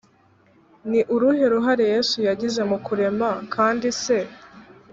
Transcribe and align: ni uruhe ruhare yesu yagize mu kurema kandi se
ni 0.89 0.99
uruhe 1.13 1.45
ruhare 1.53 1.85
yesu 1.93 2.17
yagize 2.27 2.61
mu 2.69 2.77
kurema 2.85 3.29
kandi 3.53 3.87
se 4.01 4.17